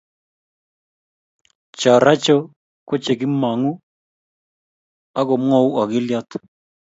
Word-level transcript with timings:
cho 1.79 1.93
racho 2.05 2.35
ko 2.87 2.93
che 3.03 3.13
kimongu 3.19 3.71
ak 5.19 5.25
kumwou 5.27 5.69
agilyot 5.81 6.29